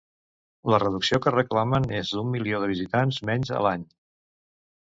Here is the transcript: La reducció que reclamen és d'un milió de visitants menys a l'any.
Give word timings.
La 0.73 0.79
reducció 0.83 1.19
que 1.25 1.33
reclamen 1.35 1.85
és 1.99 2.13
d'un 2.15 2.31
milió 2.37 2.63
de 2.65 2.71
visitants 2.75 3.23
menys 3.31 3.55
a 3.59 3.61
l'any. 3.67 3.85